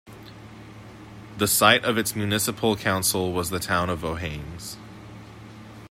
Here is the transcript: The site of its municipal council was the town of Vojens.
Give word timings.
The 1.37 1.45
site 1.47 1.83
of 1.85 1.95
its 1.95 2.15
municipal 2.15 2.75
council 2.75 3.33
was 3.33 3.51
the 3.51 3.59
town 3.59 3.87
of 3.91 3.99
Vojens. 4.01 4.77